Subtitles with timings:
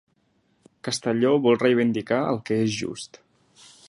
[0.87, 3.21] Castelló vol reivindicar el que és just.